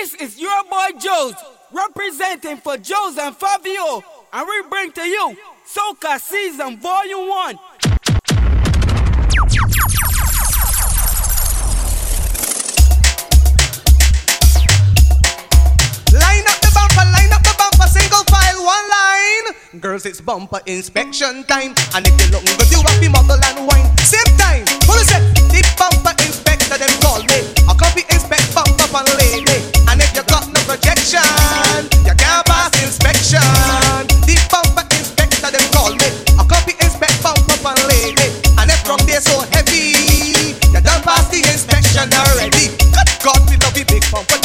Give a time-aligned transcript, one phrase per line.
[0.00, 1.34] This is your boy Joes,
[1.70, 4.02] representing for Joes and Fabio,
[4.32, 5.36] and we bring to you
[5.68, 7.58] Soca Season Volume 1.
[16.16, 19.80] Line up the bumper, line up the bumper, single file, one line.
[19.82, 21.74] Girls, it's bumper inspection time.
[21.94, 23.94] And if you look good, you have the model and wine.
[23.98, 25.20] Same time, what is it?
[25.52, 27.52] The bumper inspector, them call me.
[27.68, 29.79] A copy inspect bumper on lady.
[31.08, 33.40] No you can't pass inspection.
[34.28, 36.08] The bumper inspector, them call me.
[36.38, 38.28] A copy inspect bumper on lady.
[38.58, 42.76] And if from there so heavy, you done pass the inspection already.
[43.22, 44.39] God, we love the big bumper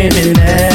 [0.00, 0.69] No beat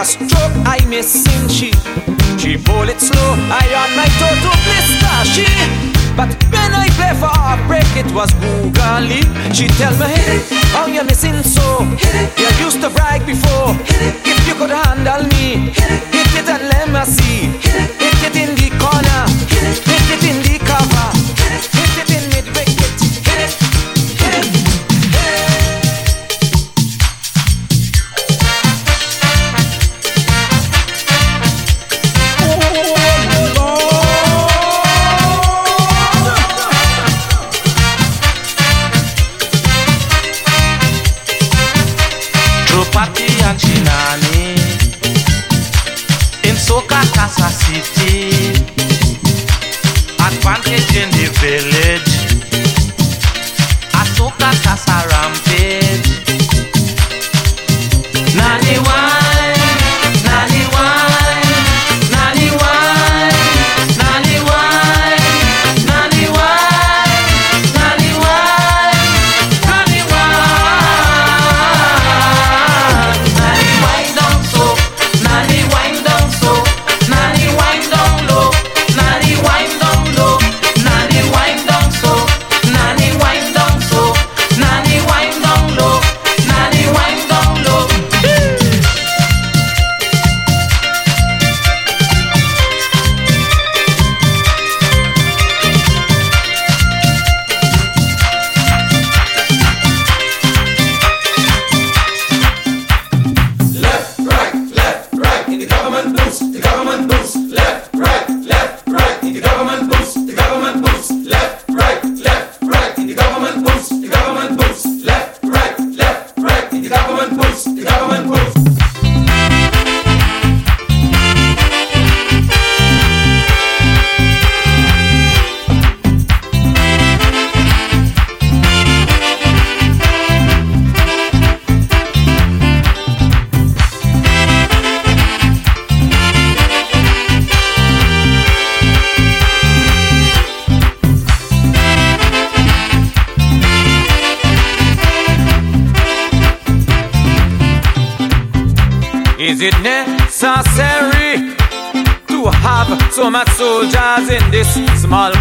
[0.00, 1.72] a stroke, I missing she.
[2.40, 5.46] She it slow, I on my toe to blister she.
[6.16, 9.20] But when I play for a break, it was googly.
[9.52, 10.42] She tell me, hit it,
[10.78, 11.84] oh you missing so.
[12.00, 13.74] Hit it, you used to brag before.
[13.84, 17.46] Hit it, if you could handle me, hit it, hit it and let me see.
[17.60, 17.89] Hit it.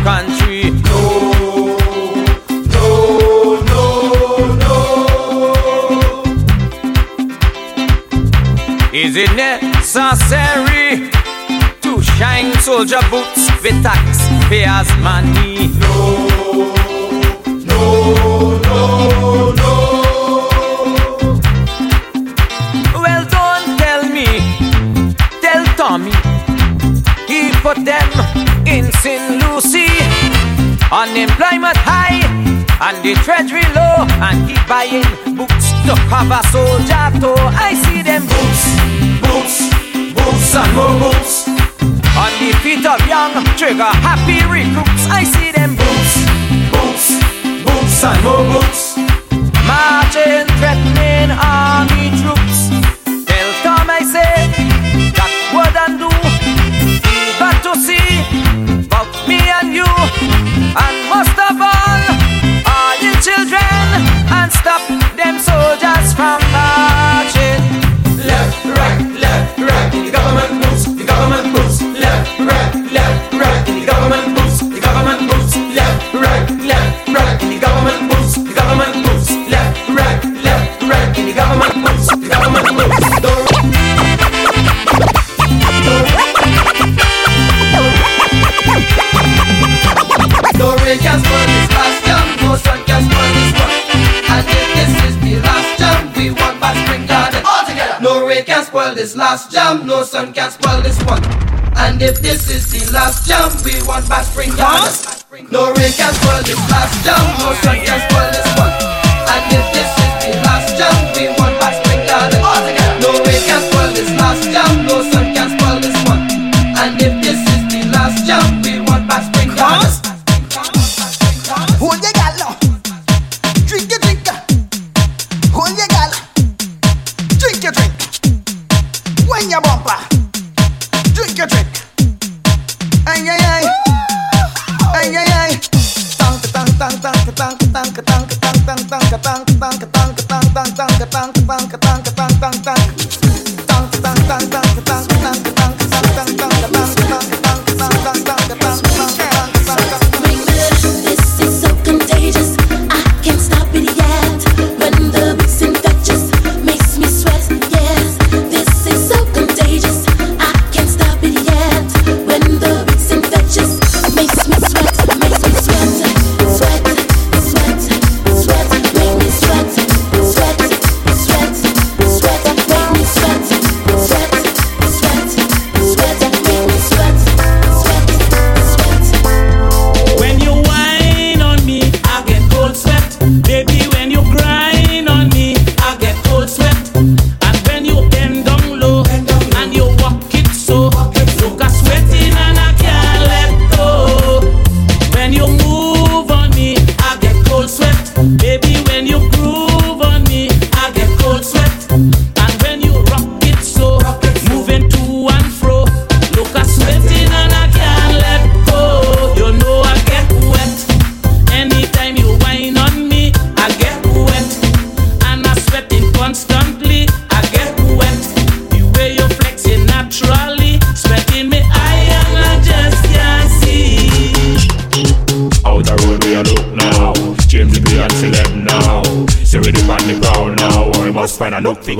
[0.09, 0.38] one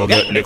[0.09, 0.41] le,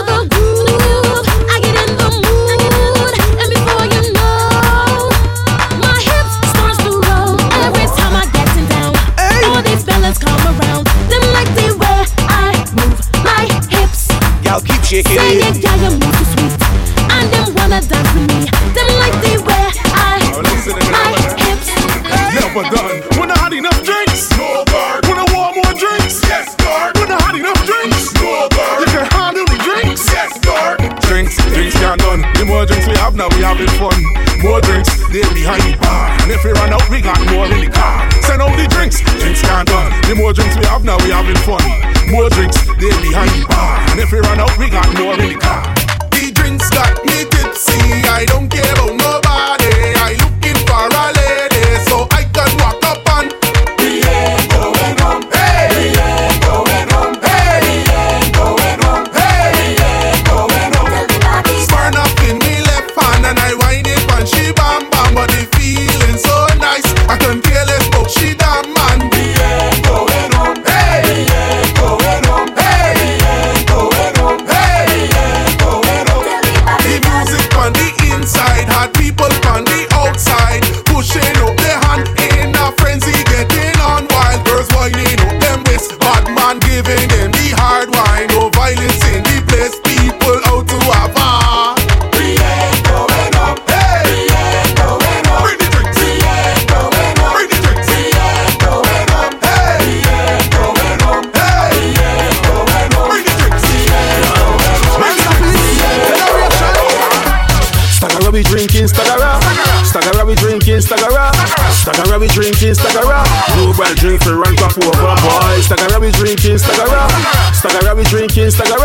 [117.66, 118.78] Stagger we drinking, stagger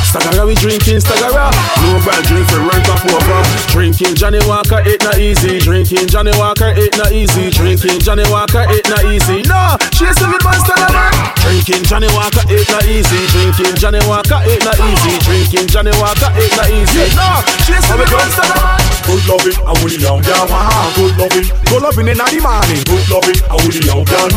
[0.00, 5.20] Stagger we drinking, stagger Global drink for run top over Drinking Johnnie Walker, it not
[5.20, 5.60] easy.
[5.60, 7.50] Drinking Johnnie Walker, it not easy.
[7.50, 9.44] Drinking Johnnie Walker, it not easy.
[9.44, 11.12] No, she's a bit monster man
[11.44, 13.20] Drinking Johnnie Walker, it not easy.
[13.28, 15.20] Drinking Johnnie Walker, it not easy.
[15.20, 17.04] Drinking Johnnie Walker, it not easy.
[17.12, 21.44] No, she's a bit monster man Good loving, I would young girl want Good loving,
[21.68, 22.80] good loving in the morning.
[22.88, 24.28] Good loving, I would young girl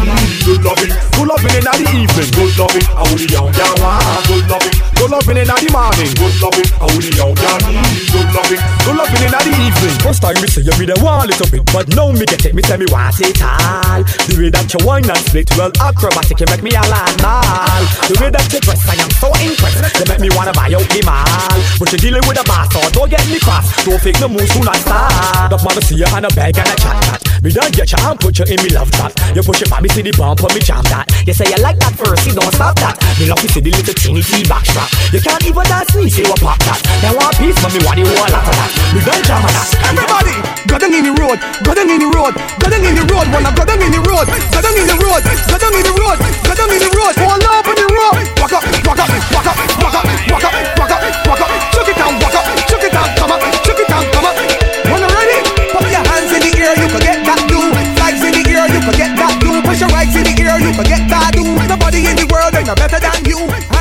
[0.44, 2.30] Good loving, good loving in the evening.
[2.36, 6.12] Good loving, I would young girl want Good loving, good loving in the morning.
[6.18, 9.96] Good loving, I would young girl need Good loving, good loving in the evening.
[10.02, 11.64] First time me see you, me the want a little bit.
[11.72, 14.02] But now me get it, me tell me want it all.
[14.28, 17.84] The way that you whine and split, well acrobatic You make me a land all.
[18.10, 20.02] The way that you dress, I am so impressed.
[20.02, 21.58] You make me wanna buy out the mall.
[21.78, 23.70] But you dealing with a boss, so don't get me cross.
[23.86, 26.68] Don't fake no moves, do not start Up man, see you and a bag and
[26.68, 27.22] a chat chat.
[27.44, 29.82] Me don't get you and put you in me love chat You push it for
[29.82, 31.06] me, see the bump me jam that.
[31.26, 32.98] You say you like that first, you don't stop that.
[33.20, 34.44] Me love to see the little teeny tea
[35.12, 37.98] You can't even dance me, say what pop that Then one piece, but me want
[38.00, 40.36] you all lot of that Me don't jam on that Everybody,
[40.68, 43.28] go down in the road, go down in the road, go down in the road,
[43.32, 45.94] wanna go down in the road, go down in the road, go down in the
[45.96, 48.20] road, go down in the road, all over the road.
[48.40, 51.88] Walk up, walk up, walk up, walk up, walk up, walk up, walk up, chuck
[51.88, 54.36] it down, walk up, chuck it down, come up, chuck it down, come up.
[54.92, 55.40] Wanna ready?
[55.72, 57.60] Put your hands in the air, you can get that do.
[57.96, 59.52] Flags in the air, you can get that do.
[59.64, 61.44] Push your rights in the air, you can get that do.
[61.44, 63.77] Nobody in the world ain't no better than you.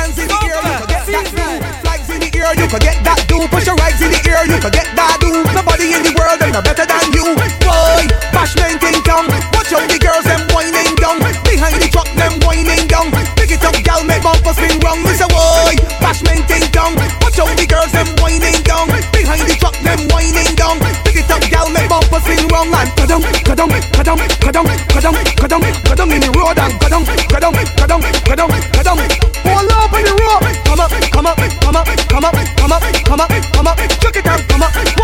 [2.67, 3.39] You can get that do.
[3.47, 5.31] Push your rights in the air, you can get that do.
[5.55, 7.23] Nobody in the world ain't no better than you.
[7.63, 8.03] Boy,
[8.35, 9.23] bashment in town.
[9.55, 11.23] Watch out the girls them whining down.
[11.47, 13.07] Behind the truck them whining down.
[13.39, 14.99] Pick it up, gal, make bumper spin wrong.
[14.99, 16.91] Me say, boy, bashment in town.
[17.23, 18.91] Watch out the girls them whining down.
[19.15, 20.75] Behind the truck them whining down.
[21.07, 22.67] Pick it up, gal, make bumper spin wrong.
[22.67, 26.11] And go down, go down, go down, go down, go down, go down, go down
[26.11, 28.99] in the road and go down, go down, go down, go down.
[29.47, 30.43] All up in the road.
[30.67, 33.79] Come up, come up, come up, come up, come up, come up, come up.
[33.79, 34.96] It down, come up,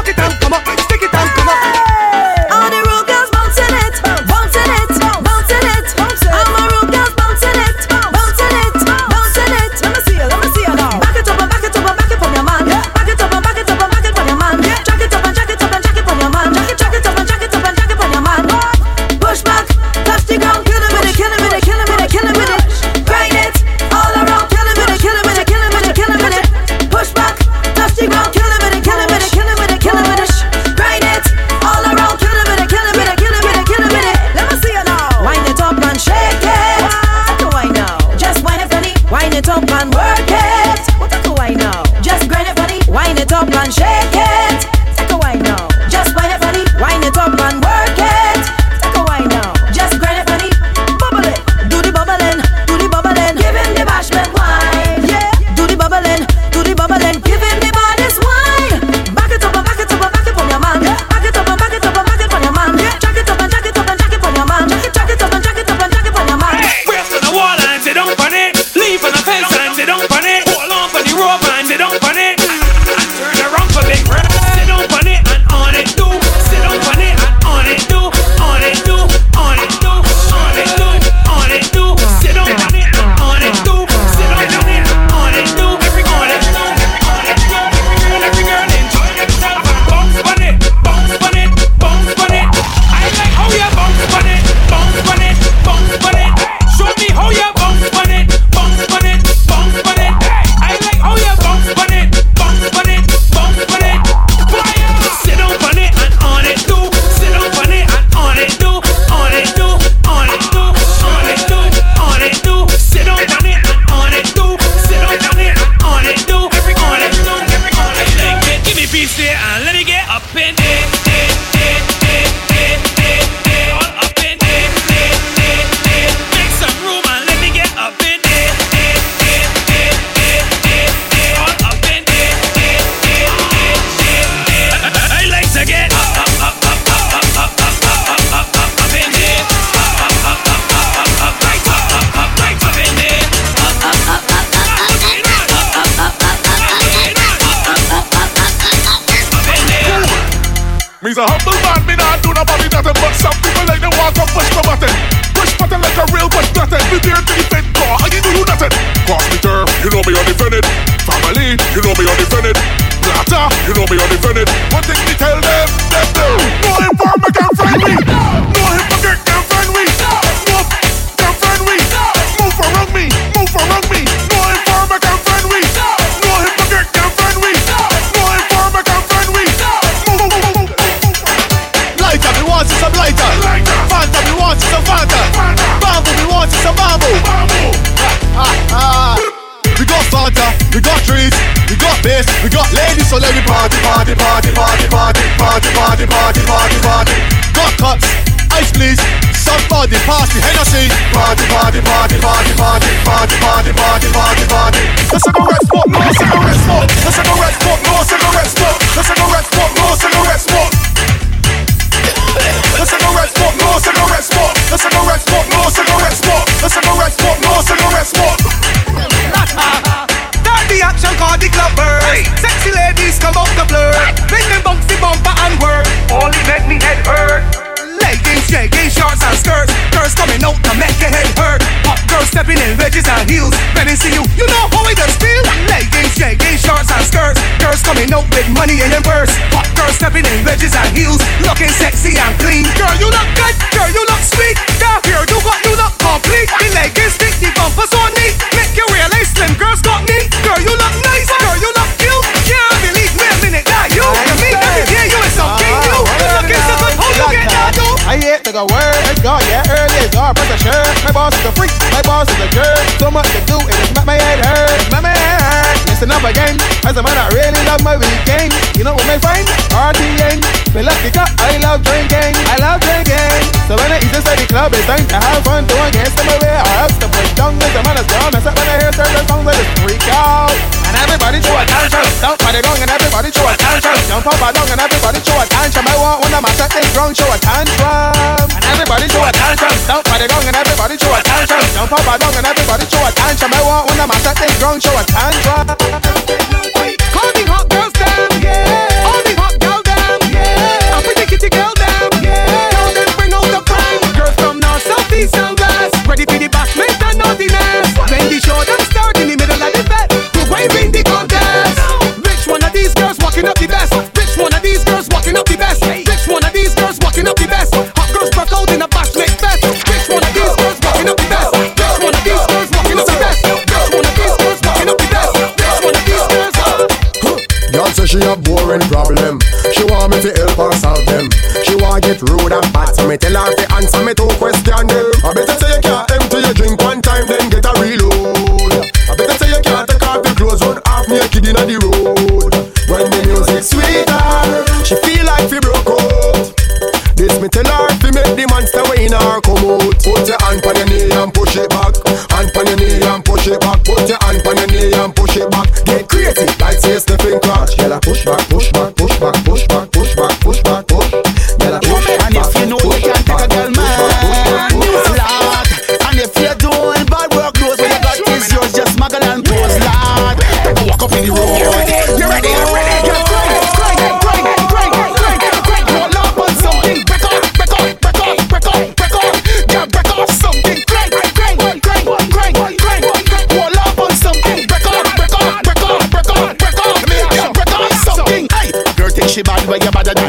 [284.27, 285.88] up, up and down, and everybody show a tantrum.
[285.88, 287.15] I want one of my second drunk.
[287.15, 288.47] show a tantrum.
[288.55, 289.75] And everybody show a tantrum.
[289.83, 291.59] Stomp by the gong, and everybody show a tantrum.
[291.75, 293.51] Jump up and down, and everybody show a tantrum.
[293.53, 294.81] I want one of my second drunk.
[294.81, 296.33] show a tantrum.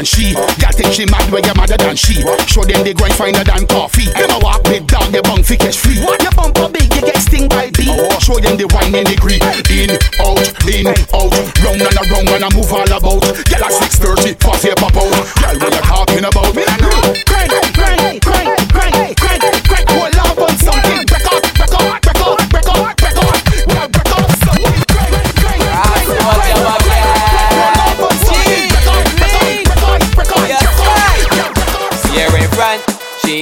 [0.05, 0.33] than she.
[0.33, 2.21] Girl think she mad where you're madder than she.
[2.45, 4.05] Show them the grind finer than coffee.
[4.13, 5.97] Them a walk big dog, the bunk fi cash free.
[6.05, 6.21] What?
[6.21, 7.89] Your bumper big, you get sting by bee.
[7.89, 9.41] Oh, show them the wine in the green.
[9.73, 9.89] In,
[10.21, 11.33] out, in, out.
[11.65, 13.25] Round and around when I move all about.
[13.49, 15.09] Girl a 630, cause you pop out.
[15.41, 16.53] Girl, what you talking about?
[16.53, 17.24] Me I know.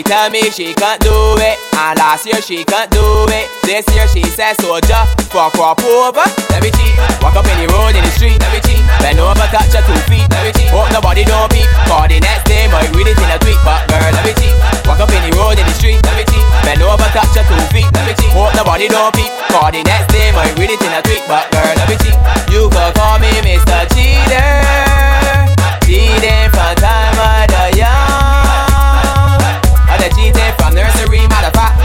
[0.03, 3.47] Tell me she can't do it, and last year she can't do it.
[3.63, 4.99] This year she says, soldier,
[5.31, 6.93] fuck crop over, let me cheat.
[7.23, 8.83] Walk up any road in the street, let me cheat.
[8.99, 10.69] Bend over, touch her two feet, let me cheat.
[10.69, 13.87] Hope nobody don't peep, call the next day, might read it in a tweet, but
[13.87, 14.53] girl, let me cheat.
[14.85, 16.45] Walk up any road in the street, let me cheat.
[16.67, 18.31] Bend over, touch her two feet, let me cheat.
[18.35, 21.47] Hope nobody don't peep, call the next day, might read it in a tweet, but
[21.49, 22.17] girl, let me cheat.
[22.51, 23.87] You could call me Mr.
[23.95, 24.51] Cheater,
[25.87, 27.02] cheating for time.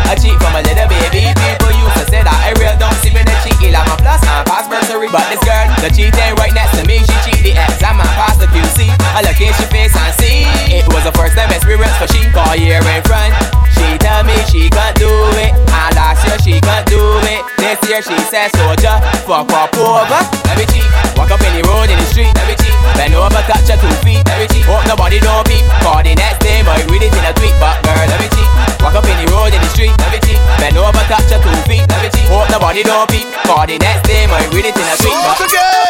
[0.08, 1.28] a cheat from a little baby.
[1.28, 3.56] People used to say that I real don't see me the cheat.
[3.60, 5.12] He like my plus and pass bursary.
[5.12, 7.04] But this girl, the cheating right next to me.
[7.04, 8.88] She cheat the exam and pass the QC.
[9.12, 10.48] I look in she face and see.
[10.72, 12.24] It was a first time experience for she.
[12.32, 13.36] Call year in front.
[13.76, 15.12] She tell me she can't do
[15.44, 15.52] it.
[15.52, 17.40] And last year she can't do it.
[17.60, 18.96] This year she says soldier,
[19.28, 20.20] fuck up over.
[20.48, 20.88] Let me cheat.
[21.20, 22.32] Walk up any road in the street.
[22.32, 22.76] Let me cheat.
[22.96, 24.24] Bend over, touch her two feet.
[24.24, 24.64] Let me cheat.
[24.64, 25.64] Hope nobody don't peep.
[25.84, 27.52] Call the next day, might read it in a tweet.
[27.60, 28.47] But girl, let me cheat.
[28.80, 30.38] Walk up in the road, in the street, levity.
[30.58, 32.22] Bend over, touch your two feet, levity.
[32.30, 33.26] Hope nobody don't beat.
[33.44, 35.12] For the next day, my read it in a tweet.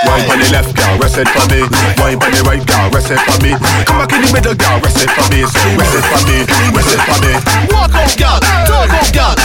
[0.06, 1.62] Wine by the left, girl, rest it for me.
[1.98, 3.54] Wine by the right, girl, rest it for me.
[3.86, 5.42] Come back in the middle, girl, rest it for me.
[5.44, 6.38] Rest it for me,
[6.74, 7.32] rest it for me.
[7.70, 9.37] Walk on, girl, talk on, girl.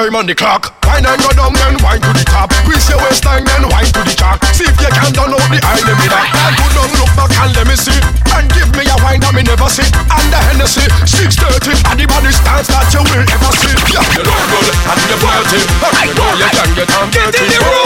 [0.00, 0.72] time on the clock.
[0.88, 2.48] Wine and go down then wine to the top?
[2.64, 4.40] Grease your waistline and wine to the chalk.
[4.56, 6.24] See if you can download the eye with that.
[6.40, 8.00] And go down, look back and let me see.
[8.32, 9.84] And give me a wine that me never see.
[9.84, 13.76] And the Hennessy 630 and the body stance that you will ever see.
[13.92, 15.60] Yeah, you look good and you're flirty.
[15.84, 17.36] I know you can get on dirty.
[17.36, 17.79] Get in the room.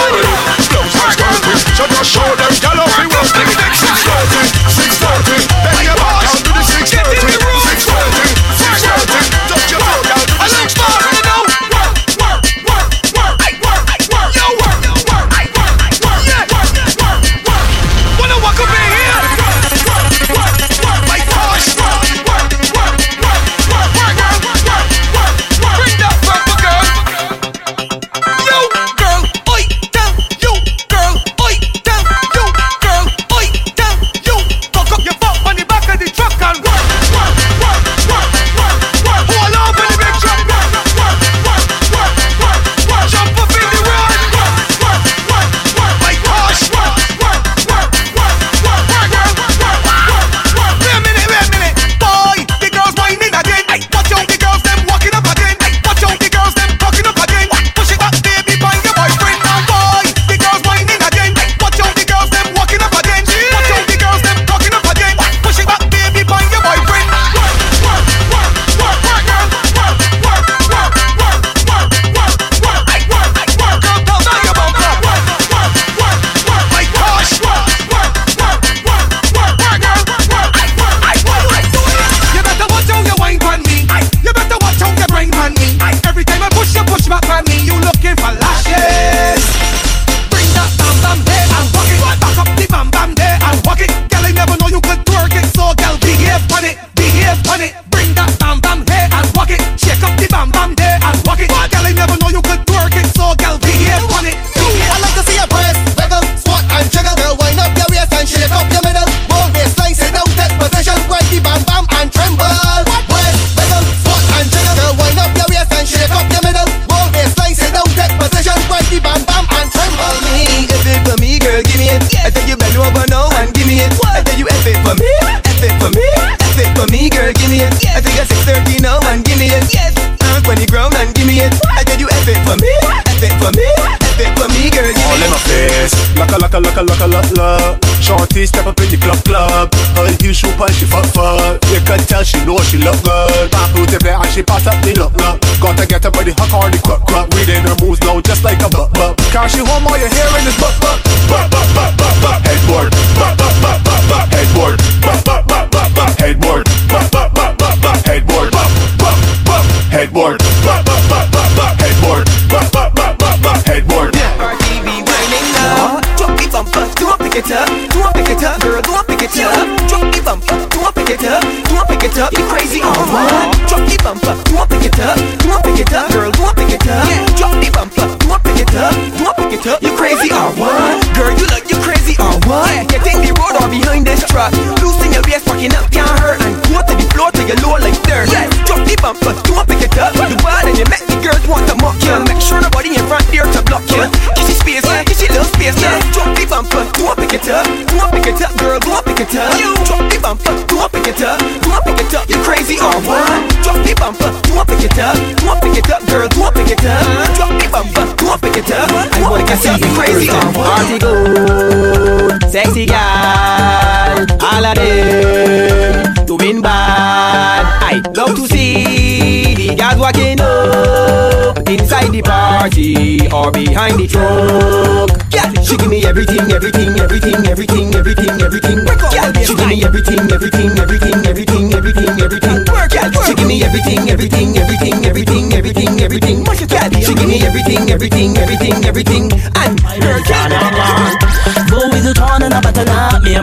[214.75, 217.65] name doing bad.
[217.83, 225.11] I love to see the girls walking up inside the party or behind the truck.
[225.33, 228.79] Yeah, she give me everything, everything, everything, everything, everything, everything.
[229.13, 232.65] Yeah, she give me everything, everything, everything, everything, everything, everything.
[232.93, 236.45] Yeah, she give me everything, everything, everything, everything, everything, everything.
[236.71, 241.24] Yeah, she give me everything, everything, everything, everything, and her can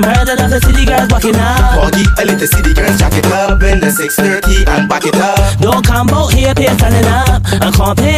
[0.04, 1.78] I'm headed of the city girls walking up.
[1.78, 5.62] Party a little city girls jack it up in the 6:30 and back it up.
[5.62, 8.11] No combo here, pay standing up and compare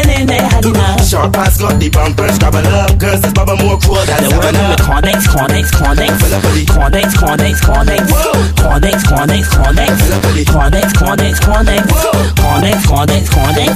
[1.23, 4.55] front pass got the bumpers Scrabble up, girls, that's Baba more cool than the word
[4.55, 8.11] on the Condex, Condex, Condex Condex, Condex, Condex Condex, Condex,
[8.59, 9.47] Condex Condex,
[10.51, 11.63] Condex, Condex
[12.83, 13.69] Condex, Condex,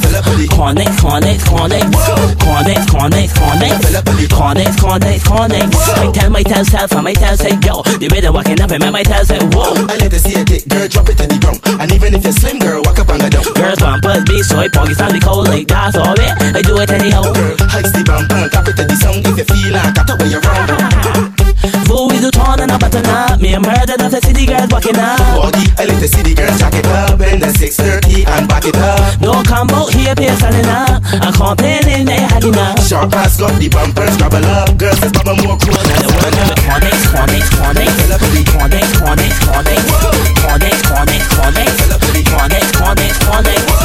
[0.51, 1.87] Condex Condex, Condex,
[2.35, 3.75] Condex Condex, Condex,
[4.27, 7.81] Condex Condex, Condex, Condex I tell my tell self, I might tell say yo.
[7.83, 9.87] The way they're walking up and my tell say whoa.
[9.87, 11.61] I let her see a dick, girl, drop it to the ground.
[11.79, 13.56] And even if you're slim, girl, walk up on the dome.
[13.67, 16.33] 上床不必水，磅件衫你 coat 嚟加鎖咩？
[16.55, 17.33] 你 do it anyhow。
[17.67, 19.91] 係是棒棒，咖啡特別鬆，一隻 feel 啦。
[22.97, 25.19] so now Me I'm harder than the city girls walking up.
[25.37, 27.21] Body, I let the city girls jack it up.
[27.21, 29.21] In the 630 and back it up.
[29.21, 32.81] No combo here, pay selling out I'm complaining, they had enough.
[32.87, 34.77] Sharp ass got the bumpers, double up.
[34.77, 35.77] Girls, let's bump more cool.
[35.77, 36.37] Than the one
[36.67, 37.91] Cornex, cornex, cornex
[38.51, 39.83] Cornex, cornex, cornex Cornex,
[40.87, 41.67] cornex, cornex
[42.27, 43.76] Cornex, cornex, cornex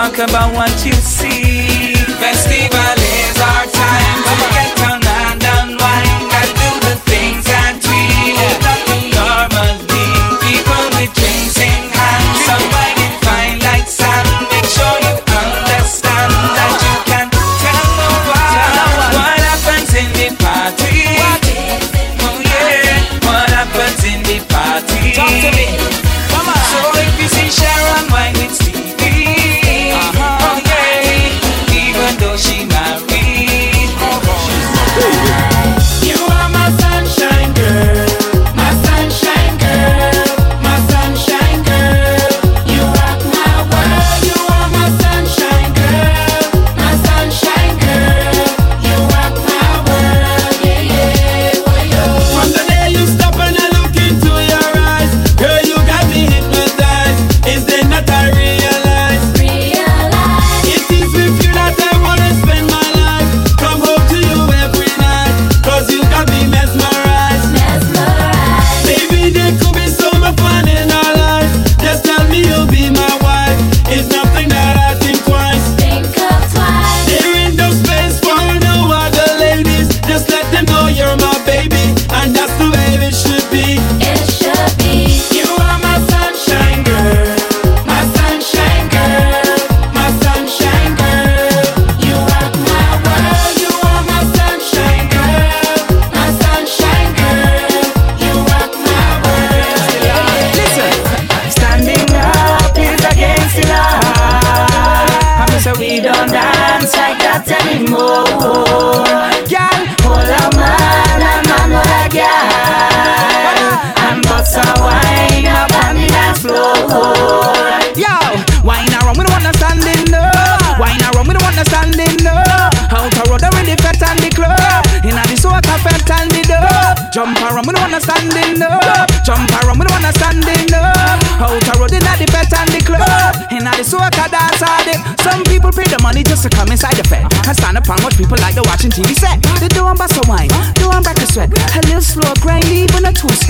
[0.00, 1.92] talk about what you see.
[2.20, 2.69] Let's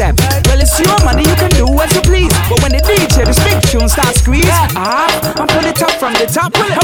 [0.00, 0.16] step.
[0.48, 2.32] Well, it's your money, you can do as you please.
[2.48, 6.14] But when the DJ, the big tune starts squeeze, ah, and pull it up from
[6.14, 6.56] the top.
[6.56, 6.79] Well,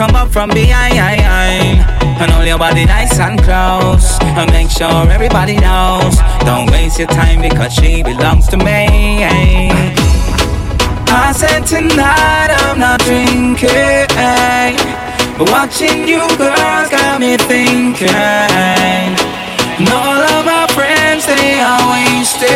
[0.00, 0.96] come up from behind.
[0.96, 4.16] And hold your body nice and close.
[4.22, 6.16] And make sure everybody knows.
[6.48, 8.88] Don't waste your time because she belongs to me.
[11.12, 14.08] I said tonight I'm not drinking.
[15.36, 18.08] But watching you girls got me thinking.
[18.08, 22.48] And all of my friends they are wasted.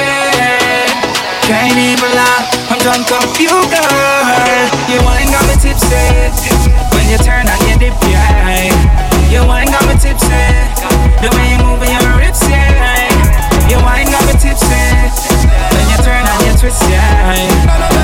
[1.45, 4.65] Can't even lie, I'm drunk off you girl.
[4.89, 6.54] You ain't got me tipsy
[7.15, 7.47] you turn
[7.79, 8.75] dip your eye.
[9.31, 10.27] You wine got me tipsy.
[11.23, 12.19] The way you move your
[12.51, 13.71] yeah.
[13.71, 14.67] You wine got me tipsy.
[14.67, 16.83] Then you turn and you twist.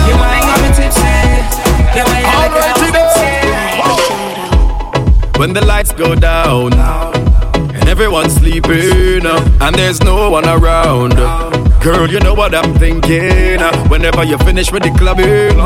[0.06, 1.18] You wine got me tipsy.
[1.96, 2.38] The way you
[2.94, 3.34] tipsy.
[5.40, 11.18] When the lights go down and everyone's sleeping and there's no one around.
[11.80, 13.58] Girl, you know what I'm thinking.
[13.88, 15.58] Whenever you finish with the clubbing,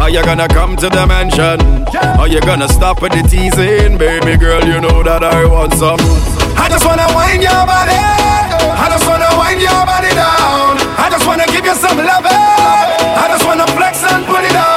[0.00, 1.86] are you gonna come to the mansion?
[2.18, 3.96] Are you gonna stop with the teasing?
[3.96, 6.00] Baby girl, you know that I want some.
[6.58, 7.94] I just wanna wind your body.
[7.94, 10.74] I just wanna wind your body down.
[10.98, 12.26] I just wanna give you some love.
[12.26, 14.69] I just wanna flex and put it on.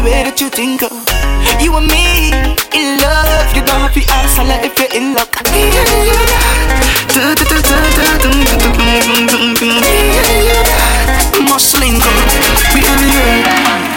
[0.00, 0.96] Go anywhere that you think of.
[1.60, 2.32] You and me
[2.72, 3.52] in love.
[3.52, 5.28] You don't have to ask lot if you're in luck.
[11.44, 12.16] Must link up.
[12.72, 13.89] Baby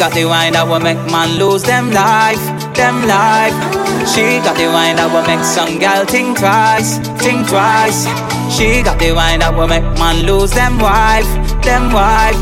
[0.00, 2.40] got the wine that will make man lose them life,
[2.72, 3.52] them life.
[4.08, 8.08] She got the wine that will make some gal think twice, think twice.
[8.48, 11.28] She got the wine that will make man lose them wife,
[11.70, 12.34] them wife.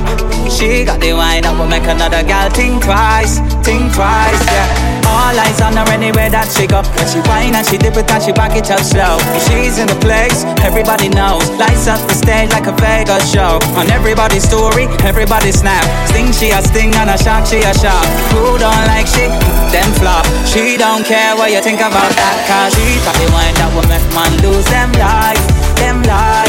[0.49, 4.41] She got the wine that will make another gal think twice, think twice.
[4.49, 5.05] Yeah.
[5.05, 6.81] All eyes on her anywhere that she go.
[6.97, 9.21] When she whine and she dip it and she back it up slow.
[9.45, 11.45] She's in the place, everybody knows.
[11.61, 13.61] Lights up the stage like a Vegas show.
[13.77, 15.85] On everybody's story, everybody snap.
[16.09, 18.05] Sting she a sting and a shock she a shock.
[18.33, 19.29] Who don't like she?
[19.69, 20.25] Them flop.
[20.49, 22.37] She don't care what you think about that.
[22.49, 25.45] Cause she got the wine that will make man lose them life,
[25.77, 26.48] them life.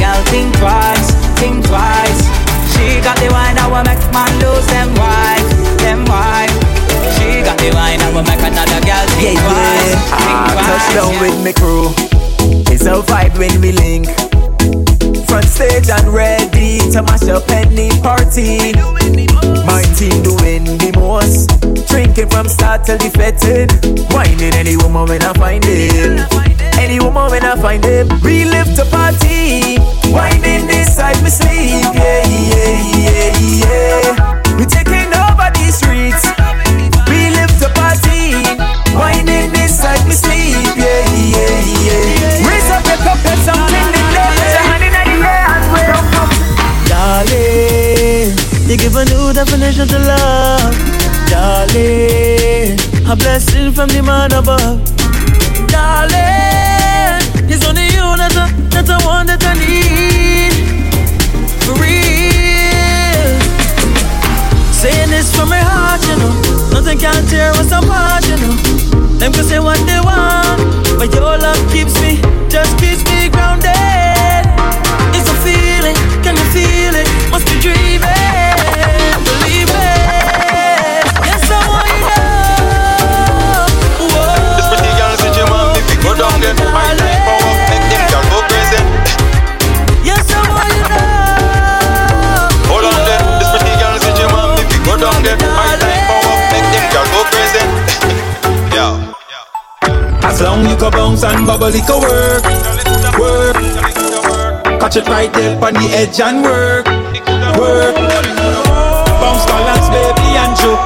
[0.00, 2.20] Will make some gal think twice, think twice.
[2.74, 6.52] She got the wine that will make man lose them wife, them wife.
[7.16, 10.00] She got the wine that will make another gal think Yeah, twice, yeah.
[10.00, 10.66] think Ah, twice.
[10.68, 11.20] touchdown yeah.
[11.20, 11.88] with me crew.
[12.72, 14.06] It's a vibe when we link.
[15.28, 18.72] Front stage and ready to mash up any party.
[19.66, 21.50] My team doing the most.
[21.88, 23.72] Drinking from start till the fetid.
[24.12, 26.45] Winding any woman when I find it.
[26.78, 28.06] Any woman when I find it.
[28.22, 29.78] We live to party.
[30.12, 31.82] Winding this side me sleep.
[31.94, 34.56] Yeah, yeah, yeah, yeah.
[34.56, 36.24] We taking over the streets.
[37.10, 38.38] We live to party.
[38.94, 40.56] Winding this side me sleep.
[40.76, 41.04] Yeah,
[41.34, 41.50] yeah,
[41.84, 42.48] yeah.
[42.48, 44.32] Raise up your cup and something in there.
[44.36, 46.06] Put your hand in the air and wave.
[46.88, 48.36] Darling,
[48.68, 50.74] you give a new definition to love.
[51.28, 52.78] Darling,
[53.10, 54.95] a blessing from the man above.
[55.68, 56.95] Darling,
[105.16, 106.84] right there on the edge and work,
[107.56, 107.96] work.
[109.16, 110.84] Bounce balance, baby, and joke.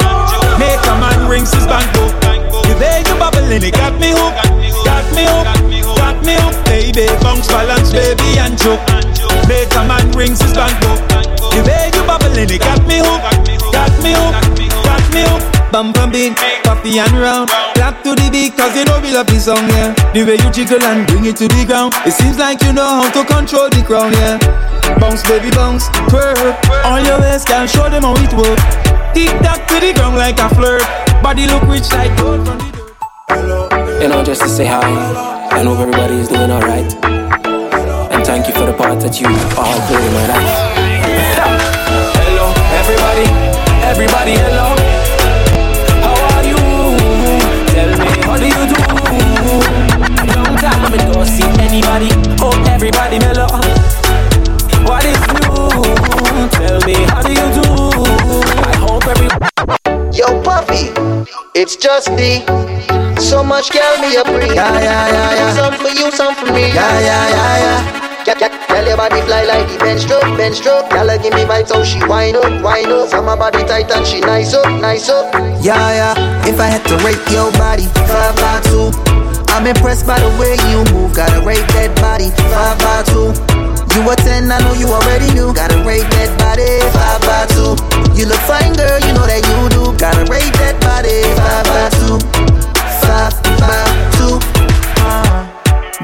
[0.55, 2.15] Make a man rings his bank book.
[2.63, 4.39] The way you bubbling, it got me hooked,
[4.87, 7.11] got me hooked, got me hooked, baby.
[7.19, 8.79] Bounce balance, baby, and joke.
[9.51, 11.03] Make a man rings his bank book.
[11.51, 13.27] The way you bubbling, it got me hooked.
[13.75, 14.87] Got me hooked.
[14.87, 15.73] Got me hooked.
[15.73, 17.51] Bum bum beat, coffee and round.
[18.31, 19.91] Cause you know we love this song, yeah.
[20.15, 21.95] The way you jiggle and bring it to the ground.
[22.07, 24.39] It seems like you know how to control the crowd, yeah.
[25.03, 26.39] Bounce, baby, bounce, twerk.
[26.87, 28.55] All your ways can show them how it work.
[29.19, 30.87] Tick tock to the ground like a flirt.
[31.27, 34.79] Body look rich like gold from the You know, just to say hi.
[35.51, 36.87] I hope everybody is doing alright.
[38.15, 39.27] And thank you for the part that you
[39.59, 40.55] all played in my life.
[42.15, 42.47] hello,
[42.79, 43.27] everybody.
[43.83, 45.00] Everybody, hello.
[50.91, 52.09] Time don't see anybody.
[52.43, 53.47] Oh, everybody, mellow.
[54.83, 56.51] What is new?
[56.51, 57.63] Tell me, how do you do?
[58.67, 60.17] I hope everybody.
[60.17, 60.91] Yo, puppy,
[61.55, 62.43] it's just me.
[63.21, 64.55] So much girl me a breathe.
[64.55, 65.55] Yeah, yeah, yeah, yeah.
[65.55, 66.75] Some for you, some for me.
[66.75, 68.25] Yeah, yeah, yeah, yeah.
[68.27, 68.67] Yeah, yeah.
[68.67, 70.91] Tell your body fly like the bench stroke, bench stroke.
[70.91, 73.11] Girl, give me vibes how she wind up, wind up.
[73.11, 75.33] Some my body tight and she nice up, nice up.
[75.63, 76.49] Yeah, yeah.
[76.49, 79.20] If I had to rate your body, five by two.
[79.51, 81.15] I'm impressed by the way you move.
[81.15, 83.35] Gotta rate that body, five by two.
[83.95, 85.53] You a ten, I know you already knew.
[85.53, 87.75] Gotta rate that body, five by two.
[88.17, 89.91] You look fine, girl, you know that you do.
[89.99, 92.17] Gotta rate that body, five by two,
[93.03, 93.85] five by
[94.17, 94.39] two.
[95.03, 95.45] Uh,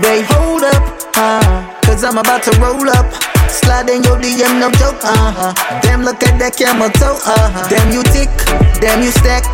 [0.02, 0.82] they hold up,
[1.16, 3.06] uh, cause I'm about to roll up.
[3.48, 5.54] Slide in your DM, no joke, uh-huh.
[5.80, 7.68] Damn, look at that camera toe, uh-huh.
[7.70, 8.28] Damn, you tick,
[8.82, 9.46] damn, you stack.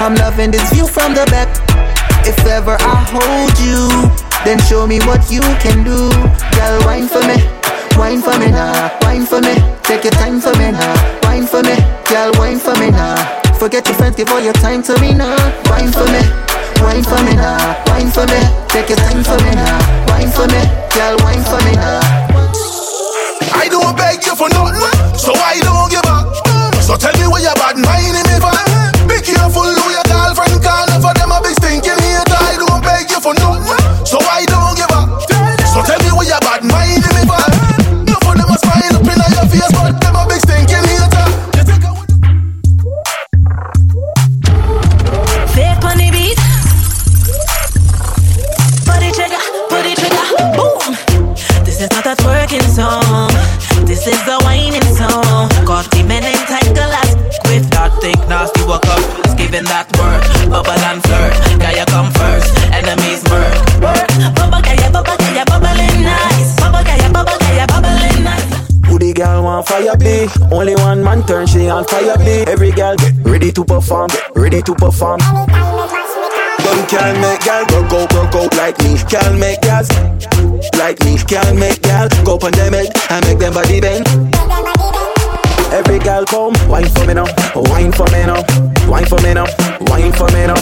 [0.00, 1.48] I'm loving this view from the back.
[2.26, 3.86] If ever I hold you,
[4.44, 6.10] then show me what you can do.
[6.58, 7.38] Girl, wine for me,
[7.96, 9.54] wine for me now, wine for me.
[9.86, 11.76] Take your time for me now, wine for me.
[12.10, 13.14] Girl, wine for me now.
[13.58, 15.38] Forget your friends, give all your time to me now.
[15.70, 16.22] Wine for me,
[16.82, 18.40] wine for me now, wine for me.
[18.74, 19.78] Take your time for me now,
[20.10, 20.62] wine for me.
[20.90, 22.02] Girl, wine for me now.
[23.54, 24.82] I don't beg you for nothing,
[25.14, 26.34] so I don't give up.
[26.82, 28.50] So tell me where your bad mind in me for.
[29.06, 29.75] Be careful
[45.84, 46.38] on the beat.
[48.84, 50.26] Put it trigger, put it trigger,
[50.56, 50.96] boom.
[51.64, 53.30] This is not a twerking song.
[53.86, 55.48] This is a whining song.
[55.90, 56.22] The men
[57.70, 57.92] that
[58.28, 59.00] nasty walk up.
[59.36, 60.22] Giving that word.
[60.50, 61.60] Bubble and flirt.
[61.60, 62.52] Guy, you come first.
[62.72, 63.75] Enemies murk.
[69.66, 70.28] Fire be?
[70.50, 72.46] Only one man turn she on fire be.
[72.50, 75.18] Every girl get ready to perform, ready to perform.
[75.18, 78.96] Them can make girl go go go go like me.
[79.10, 79.90] Can make girls
[80.78, 81.18] like me.
[81.18, 84.06] Can make girl go them and make them body bend.
[85.72, 88.42] Every girl come, wine for me now, wine for me now,
[88.88, 89.46] wine for me now,
[89.90, 90.56] wine for me now,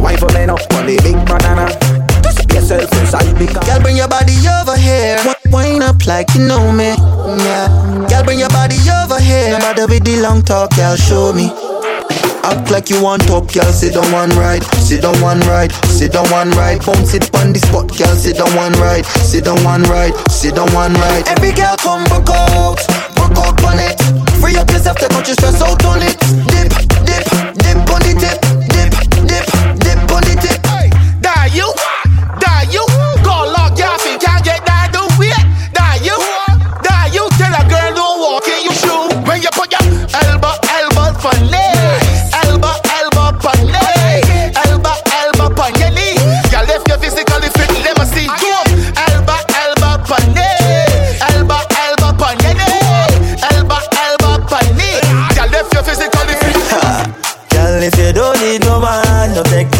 [0.00, 0.56] wine for me now.
[0.76, 1.68] On the big banana,
[2.26, 3.62] just yourself inside because.
[3.66, 5.16] Girl, bring your body over here.
[5.22, 6.90] Wi- Wind up like you know me.
[7.46, 7.68] Yeah.
[8.10, 9.50] Girl, bring your body over here.
[9.54, 11.50] No matter with the long talk, girl, show me.
[12.46, 13.70] Act like you want up, girl.
[13.72, 16.78] Sit down one ride, sit down one ride, sit down one ride.
[16.84, 18.14] Bounce it on the spot, girl.
[18.14, 21.26] Sit down one ride, sit down one ride, sit down one ride.
[21.28, 22.78] Every girl come back out,
[23.18, 23.98] back out on it.
[24.38, 26.14] Free up yourself, take out your stress out on it.
[26.50, 26.70] Dip,
[27.02, 27.26] dip,
[27.58, 28.38] dip on the tip,
[28.70, 28.94] dip,
[29.26, 29.46] dip,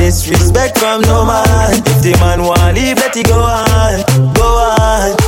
[0.07, 1.73] disrespect from no man.
[1.73, 5.26] If the man want leave, let it go on, go on.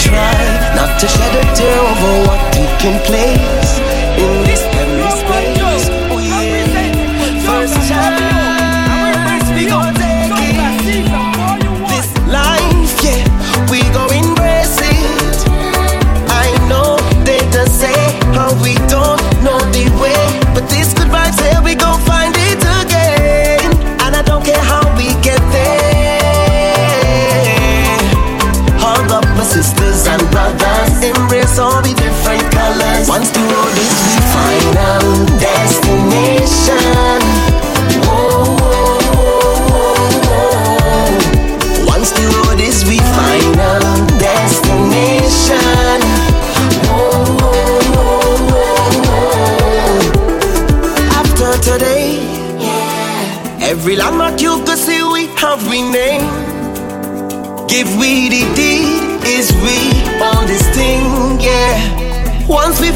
[0.00, 0.32] Try
[0.74, 3.72] not to shed a tear over what taking place
[4.16, 4.49] in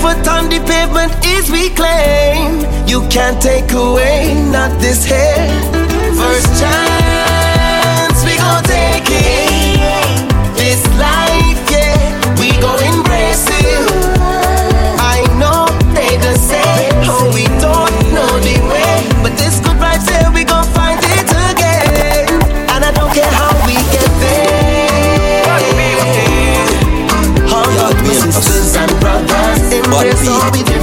[0.05, 2.61] foot on the pavement, is we claim.
[2.87, 5.49] You can't take away, not this here.
[6.21, 6.94] First chance,
[30.27, 30.74] embrace all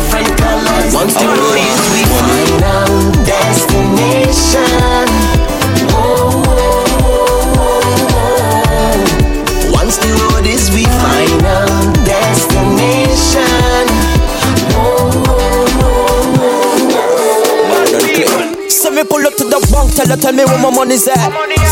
[19.92, 21.20] tell her, tell me where my money's at.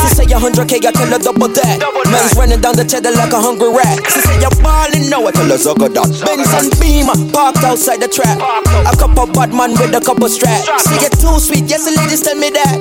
[0.03, 1.79] She say a hundred K, I tell her double that.
[2.11, 3.99] Man's running down the cheddar like a hungry rat.
[4.11, 6.09] She say you're ballin' now, I tell her sugar that.
[6.23, 8.37] Benz and Beamer parked outside the trap.
[8.85, 10.67] A couple bad man with a couple straps.
[10.87, 12.77] She get too sweet, yes the ladies tell me that.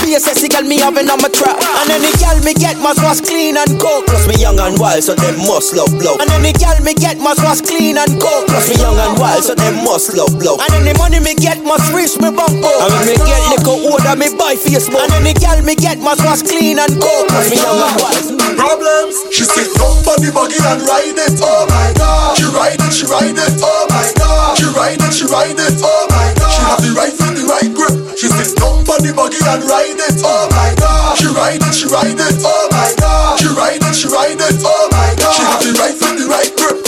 [0.00, 1.60] BSS gal me having on my trap.
[1.84, 4.06] And any gal me get must wash clean and cook.
[4.08, 6.16] Plus me young and wild, so them must love blow.
[6.18, 8.48] And any gal me get must wash clean and cook.
[8.48, 10.56] Plus me young and wild, so them must love blow.
[10.56, 12.72] And any money me get must reach me bumpo.
[12.80, 15.04] And when me get liquor order me buy Facebook.
[15.04, 17.28] And any gal me get must wash clean and cook.
[17.28, 18.26] Plus me young and wild.
[18.56, 19.16] Problems.
[19.30, 21.36] She sit up on the buggy and ride it.
[21.44, 22.36] Oh my god.
[22.40, 23.52] She ride it, she ride it.
[23.60, 24.56] Oh my god.
[24.56, 25.76] She ride it, she ride it.
[25.84, 26.50] Oh my god.
[26.50, 27.99] She have the right foot, the right grip.
[28.20, 30.20] She sit up on the buggy and ride it.
[30.20, 31.16] Oh my god.
[31.16, 32.36] She ride it, she ride it.
[32.44, 33.40] Oh my god.
[33.40, 34.60] She ride it, she ride it.
[34.60, 35.32] Oh my god.
[35.32, 36.84] She have the right foot, the right grip.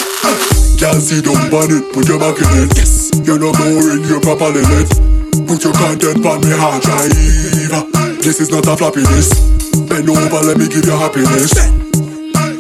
[0.77, 2.77] Can't sit down on it, put your back in it.
[2.77, 4.93] Yes, you're not boring, you're properly lit.
[5.49, 7.17] Put your content on me hard drive.
[8.21, 9.33] This is not a floppiness.
[9.89, 11.57] Bend over, let me give you happiness.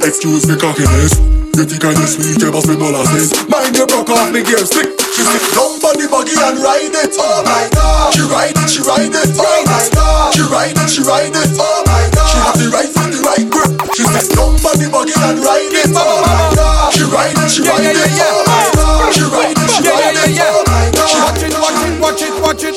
[0.00, 1.20] Excuse me cockiness.
[1.60, 3.36] You think I'm sweet, you must be molasses.
[3.52, 5.01] Mind you broke off me gear stick.
[5.12, 7.12] She sit down on the buggy and ride it.
[7.20, 8.16] Oh my god.
[8.16, 9.28] She ride it, she ride it.
[9.36, 10.32] Oh my god.
[10.32, 11.52] She ride it, she ride it.
[11.60, 12.28] Oh my god.
[12.32, 13.72] She have the right foot, the right grip.
[13.92, 15.92] She sit down on the buggy and ride it.
[15.92, 16.96] Oh my god.
[16.96, 17.96] She ride it, she ride it.
[18.00, 19.12] Oh my god.
[19.12, 20.40] She ride it, she ride it.
[20.40, 21.08] Oh my god.
[21.12, 22.76] She Watch it, watch it, watch it, watch it.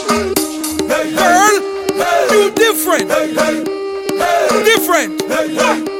[0.92, 1.56] Hey girl,
[2.32, 3.08] you different.
[4.66, 5.95] Different.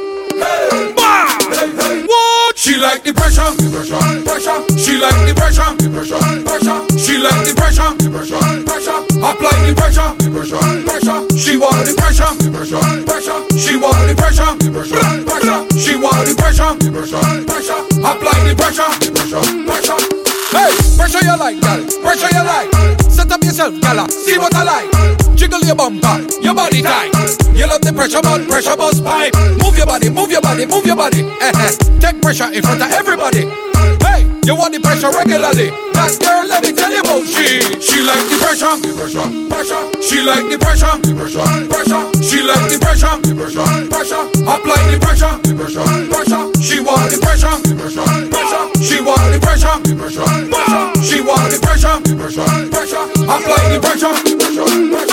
[2.66, 3.94] She like the pressure, pressure,
[4.26, 4.58] pressure.
[4.74, 6.82] She like the pressure, pressure, pressure.
[6.98, 8.98] She like the pressure, pressure, pressure.
[9.22, 11.22] Apply the pressure, pressure, pressure.
[11.38, 13.38] She want the pressure, pressure, pressure.
[13.54, 15.62] She want the pressure, pressure, pressure.
[15.78, 17.80] She want the pressure, pressure, pressure.
[18.02, 19.98] Apply the pressure, the pressure, pressure.
[20.50, 21.86] Hey, pressure you like, gal.
[22.02, 22.98] Pressure you like.
[23.06, 24.10] Set up yourself, gala.
[24.10, 25.25] See what I like.
[25.36, 27.12] Jiggle your bumper, your body tight.
[27.52, 29.34] You love the pressure, but pressure bust pipe.
[29.60, 31.22] Move your body, move your body, move your body.
[31.40, 31.72] Eh, eh.
[32.00, 33.44] Take pressure in front of everybody.
[34.00, 35.68] Hey, you want the pressure regularly.
[35.92, 37.60] That girl, let me tell you about she.
[37.84, 39.82] She like the pressure, pressure, pressure.
[40.00, 42.02] She like the pressure, pressure, pressure.
[42.24, 44.24] She like the pressure, pressure, pressure.
[44.44, 46.42] Apply the pressure, pressure, pressure.
[46.64, 48.64] She want the pressure, pressure, pressure.
[48.80, 50.84] She want the pressure, pressure, pressure.
[51.04, 53.04] She want the pressure, pressure, pressure.
[53.24, 55.05] Apply the pressure, pressure, pressure.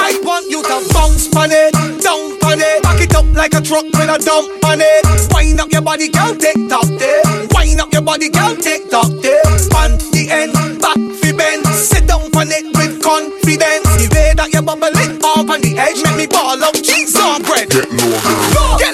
[1.31, 4.65] Bounce on it, down on it, back it up like a truck with a dump
[4.65, 5.33] on it.
[5.33, 7.21] Wind up your body, girl, tick tock there.
[7.51, 9.43] Wind up your body, girl, tick tock there.
[9.75, 13.87] On the end, back fi bend, sit down on it with confidence.
[13.99, 17.15] The way that you bubble it up on the edge, make me ball out cheese
[17.19, 17.69] on bread.
[17.69, 18.51] Get low, girl.
[18.55, 18.92] Low, get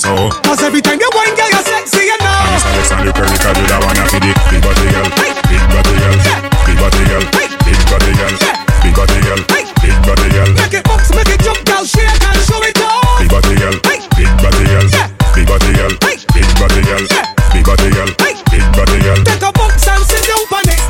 [0.00, 2.40] so Cause every time you whine, girl, you're sexy, you know.
[2.56, 6.16] Miss Alexander Curry cause you that wanna feed it Big body girl, big body girl
[6.64, 7.24] Big body girl,
[7.68, 8.34] big body girl
[8.80, 12.40] Big body girl, big body girl Make it bounce, make it jump, girl, shake and
[12.48, 13.20] show it off.
[13.20, 14.88] Big body girl, big body girl
[15.36, 17.04] Big body girl, big body girl
[17.52, 20.80] Big body girl, big body girl Take a box and sit down on it.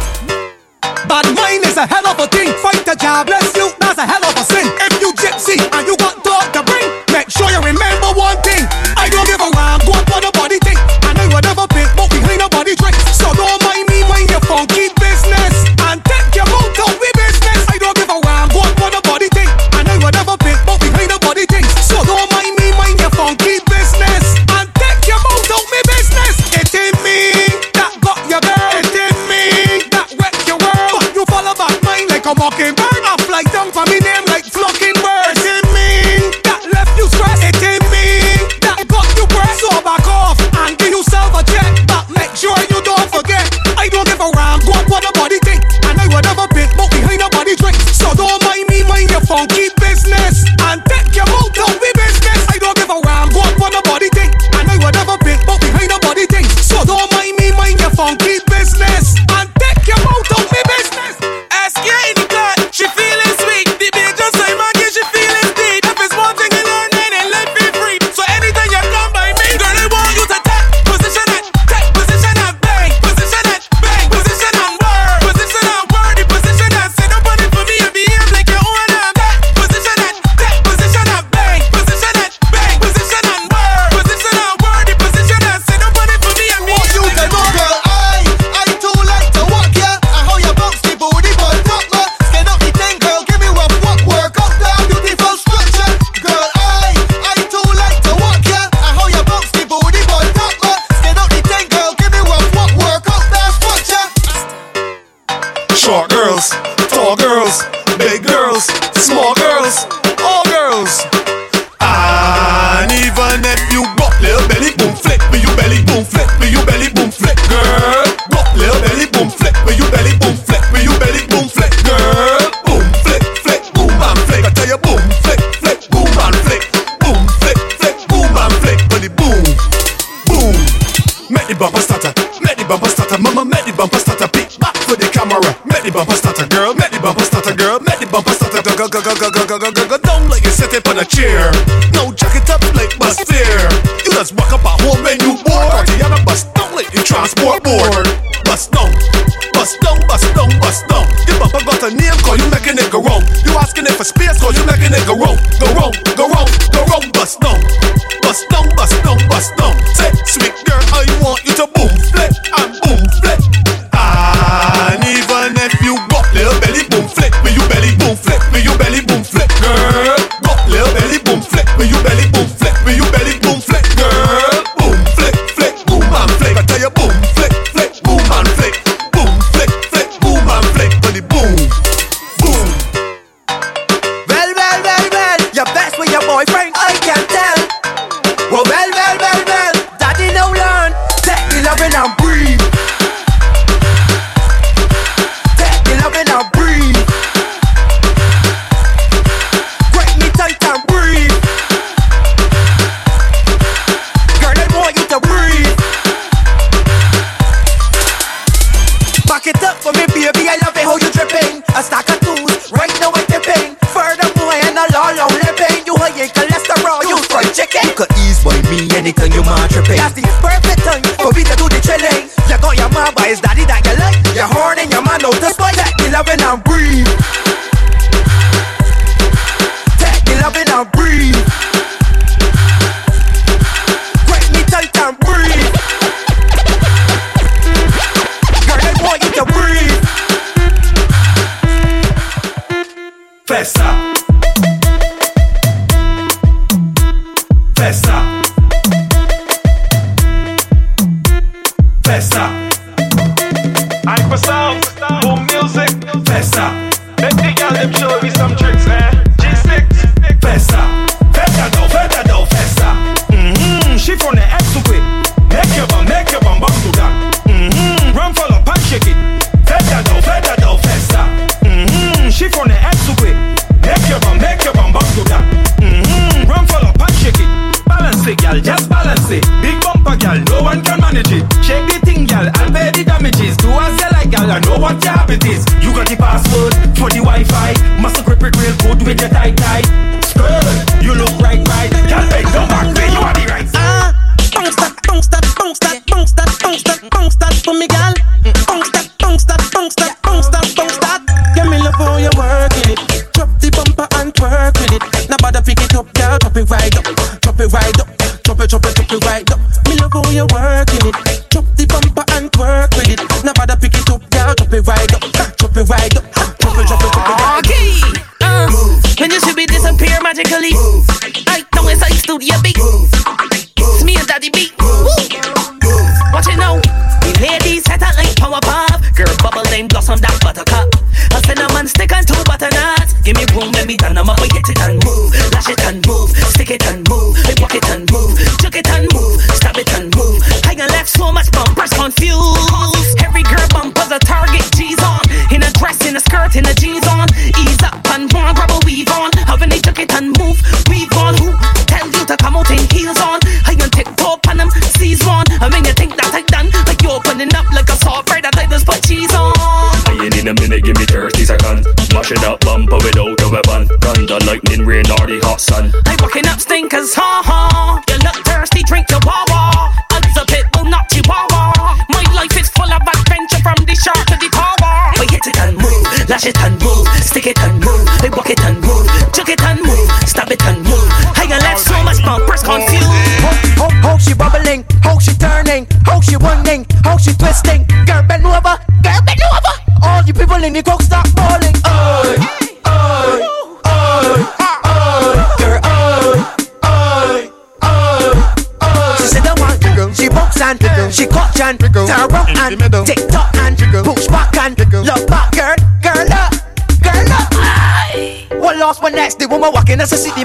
[1.11, 2.55] Bad mind is a hell of a thing.
[2.62, 3.51] Fight a job, bless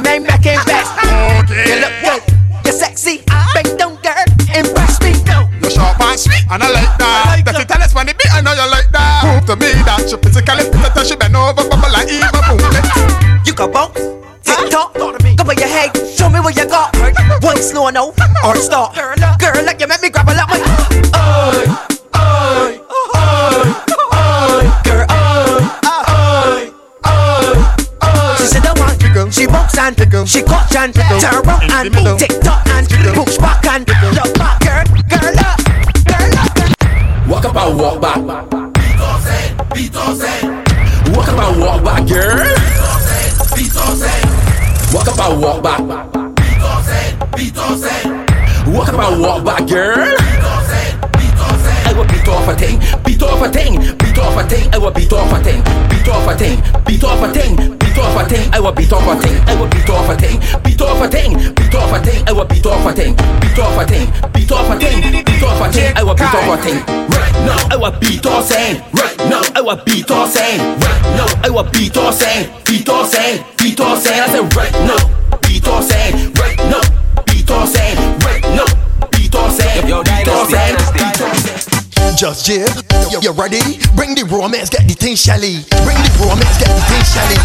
[0.03, 0.34] walking as
[55.15, 58.53] off a thing, beat off a thing, beat off a thing, beat off a thing.
[58.53, 61.07] I will beat off a thing, I will beat off a thing, beat off a
[61.07, 62.23] thing, beat off a thing.
[62.27, 65.43] I will beat off a thing, beat off a thing, beat off a thing, beat
[65.43, 65.93] off a thing.
[65.95, 66.79] I will beat off a thing.
[67.09, 68.81] Right now, I will beat off saying.
[68.93, 70.59] Right now, I will beat off saying.
[70.79, 72.51] Right now, I will beat off saying.
[72.65, 74.21] Beat off saying, beat off saying.
[74.21, 76.34] I said right now, beat off saying.
[82.15, 82.69] Just jib,
[83.11, 83.59] you, you ready?
[83.93, 85.67] Bring the romance, get the thing shelly.
[85.83, 87.37] Bring the romance, get the thing shelly.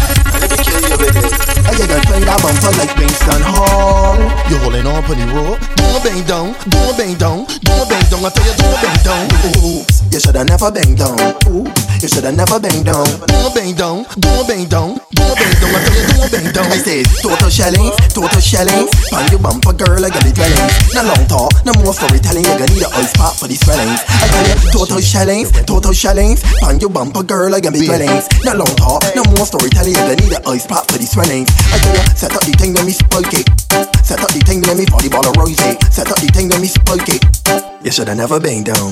[1.67, 4.15] I you gonna play that bumper like Kingston Hall.
[4.49, 5.59] You holding on for the rope?
[5.75, 8.23] Don't bang down, don't bang down, don't bang down.
[8.23, 10.00] I tell you, don't bang down.
[10.11, 11.15] You shoulda never bang down.
[11.47, 13.07] Oops, you shoulda never bang down.
[13.27, 15.71] Don't bang down, don't bang down, don't bang down.
[15.71, 16.67] I tell you, don't bang down.
[16.67, 18.87] I say total shelling, total shelling.
[19.15, 20.93] On your bumper, girl, I got the dwellings.
[20.93, 22.43] No long talk, no more storytelling.
[22.43, 23.99] You gonna need a ice pop for these swellings.
[24.07, 26.43] I tell you, total shellings, total shellings.
[26.63, 28.27] On your bumper, girl, I got the dwellings.
[28.43, 29.95] No long talk, no more storytelling.
[29.95, 31.47] You gonna need a ice pop for these swellings.
[31.71, 33.90] I tell you, set up the thing, let me spike it.
[34.11, 35.79] Set up the thing, let me body ball a rose it.
[35.87, 37.23] Set up the thing, let me spike it.
[37.79, 38.91] You shoulda never been down.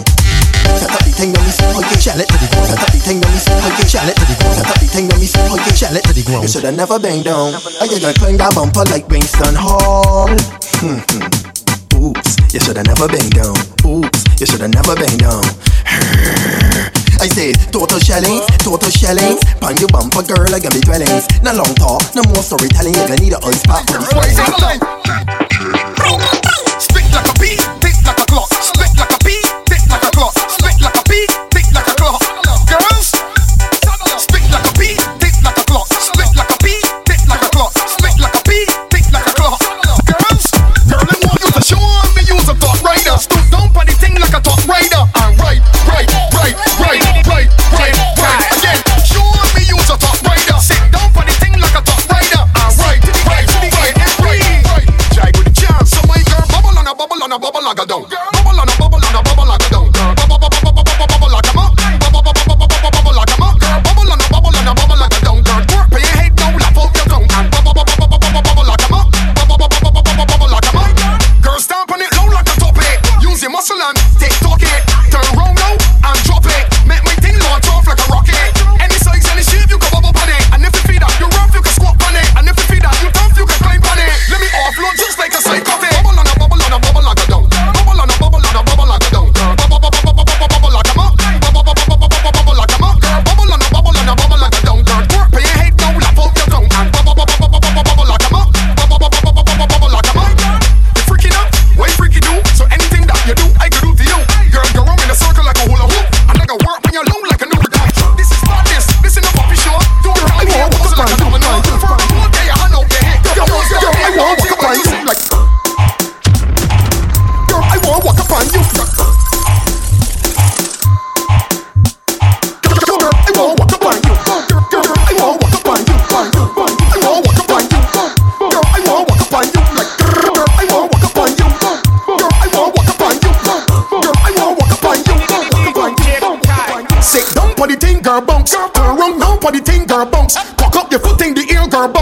[0.80, 2.00] Set up the thing, let me spike it.
[2.00, 2.72] Shell it to the ground.
[2.72, 3.90] Set up the thing, let me spike it.
[3.91, 4.56] Shell it to the ground.
[4.56, 5.76] Set up the thing, let me spike it.
[5.76, 6.44] Shell it to the ground.
[6.48, 7.52] You shoulda never been down.
[7.52, 10.32] I you gonna climb that bumper like Winston Hall.
[10.80, 11.28] Hmm, hmm.
[12.00, 13.60] Oops, you shoulda never been down.
[13.84, 15.44] Oops, you shoulda never been down.
[17.20, 19.44] I say total shellings, total shellings.
[19.60, 21.28] Pan your bumper, girl, I got me dwellings.
[21.44, 22.96] No long talk, no more storytelling.
[22.96, 24.08] You're gonna need a ice this
[26.80, 28.48] Spit like a bee, tick like a clock.
[28.64, 29.09] Spit like
[57.70, 58.39] a bubble down.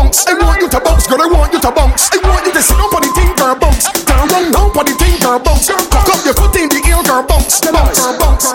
[0.07, 0.27] bounce.
[0.27, 1.21] I want you to bounce, girl.
[1.21, 2.09] I want you to bounce.
[2.11, 3.91] I want you to sit up on the thing, girl, bounce.
[3.91, 5.67] Turn around now on the thing, girl, bounce.
[5.67, 7.59] Girl, up your foot in the air, girl, bounce.
[7.61, 8.47] Bounce, girl, bounce,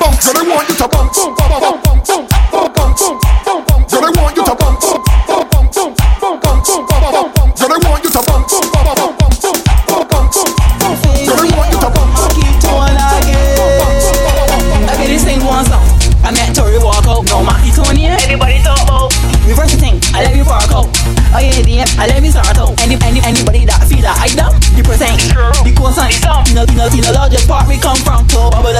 [0.00, 0.24] bounce.
[0.24, 1.18] Girl, I want you to bounce.
[1.18, 3.04] Bounce, bounce, bounce, bounce,
[3.44, 3.92] bounce, bounce.
[3.92, 5.05] Girl, I want you to bounce.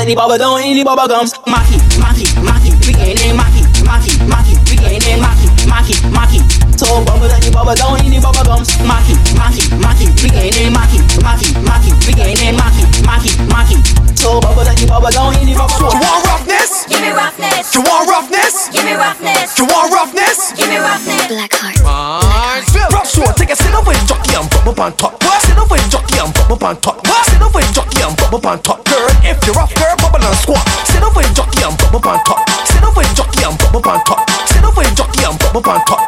[0.06, 1.34] Tiny Baba don't any Baba gums.
[1.50, 6.38] Maki, Maki, Maki, we ain't in Maki, Maki, Maki, we ain't in Maki, Maki, Maki.
[6.78, 8.70] So Baba Tiny Baba don't any Baba gums.
[8.86, 13.82] Maki, Maki, Maki, we ain't in Maki, Maki, Maki, we ain't in Maki, Maki, Maki.
[14.14, 15.90] So Baba Tiny Baba don't any Baba gums.
[15.90, 16.86] You want roughness?
[16.86, 17.74] Give me roughness.
[17.74, 18.54] You want roughness?
[18.70, 19.58] Give me roughness.
[19.58, 20.54] You want roughness?
[20.54, 21.26] Give me roughness.
[21.26, 21.82] Black heart.
[21.82, 22.94] black heart.
[22.94, 25.18] Rock sure, take a sit over and jockey and bump up on top.
[25.42, 27.02] Sit over with jockey and bump up on top.
[27.26, 28.84] Sit over with jockey and bump up on top.
[28.86, 29.95] Girl, if you're rough, girl
[30.42, 30.64] squat.
[30.86, 32.44] Sit up with jockey and pop up on top.
[32.68, 34.30] Sit up with jockey and pop up on top.
[34.48, 36.06] Sit up with jockey and pop up on top.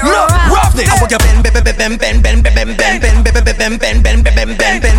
[0.00, 0.88] girl, rough it.
[0.88, 3.78] I want your ben ben ben ben ben ben ben ben ben ben ben ben
[3.78, 4.93] ben ben ben ben ben ben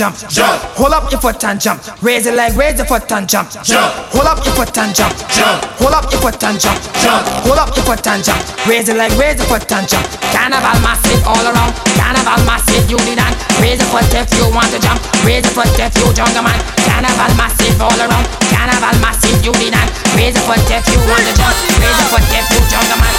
[0.00, 0.16] jump.
[0.32, 0.56] Jump.
[0.80, 1.84] Hold up your foot and jump.
[2.00, 3.52] Raise it like raise your foot and jump.
[3.52, 3.92] Jump.
[4.16, 5.12] Hold up your foot and jump.
[5.28, 5.60] Jump.
[5.76, 6.80] Hold up your foot and jump.
[7.04, 7.20] Jump.
[7.44, 8.40] Hold up your foot and jump.
[8.64, 10.08] Raise it like raise your foot and jump.
[10.32, 11.76] Carnival massive all around.
[12.00, 15.04] Carnival massive you need and raise your foot if you want to jump.
[15.20, 16.56] Raise your foot if you jungle man.
[16.80, 18.24] Carnival massive all around.
[18.48, 21.52] Carnival massive you need and raise your foot if you want to jump.
[21.76, 23.14] Raise your foot if you jungle man.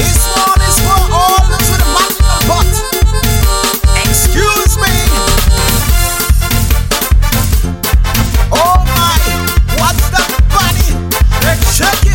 [0.00, 2.72] This one is for all those with a manual butt.
[4.00, 5.01] Excuse me.
[11.82, 12.11] Check it.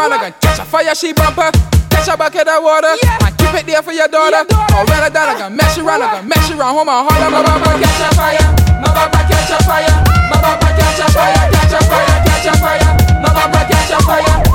[0.00, 0.34] run again.
[0.40, 1.52] Catch a fire, she bumper.
[1.92, 2.96] Catch a bucket of water.
[3.02, 3.18] Yeah.
[3.20, 4.40] I keep it there for your daughter.
[4.40, 4.74] Your daughter.
[4.80, 5.56] Oh, run it down again.
[5.56, 6.26] Mess she run again.
[6.26, 7.28] Mess she run home and holler.
[7.28, 8.46] My papa catch a fire.
[8.80, 9.96] My papa catch a fire.
[10.32, 11.44] My papa catch a fire.
[11.52, 12.16] Catch a fire.
[12.24, 12.90] Catch a fire.
[13.20, 14.49] My papa catch a fire.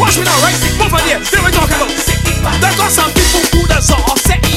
[0.00, 0.56] Watch me now, right?
[0.80, 1.88] Over there, there we go, about?
[2.60, 4.49] There got some people who that's all set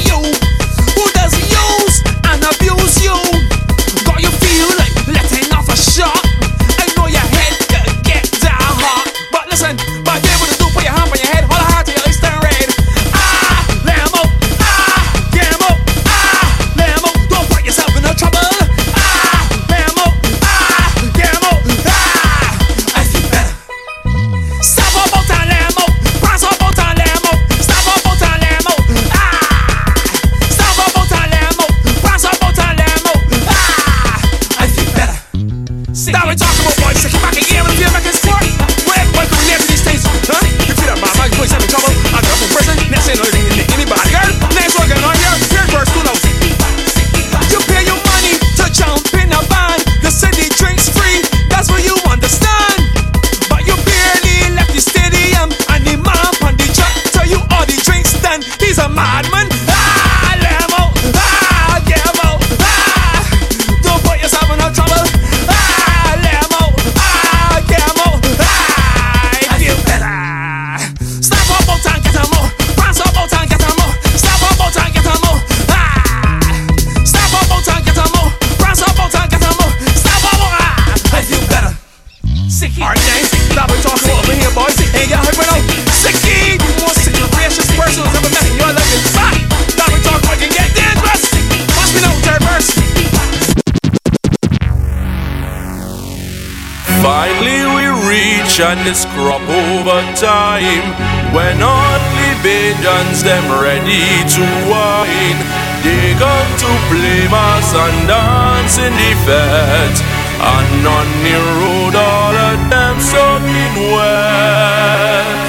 [98.54, 100.86] Socialist crop over time.
[101.34, 105.40] When only Bajans them ready to whine
[105.82, 109.94] They come to blame us and dance in the fat
[110.38, 115.43] And on the road all of them soaking wet.